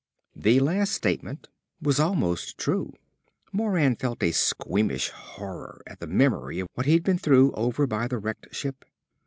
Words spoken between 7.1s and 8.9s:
through over by the wrecked ship.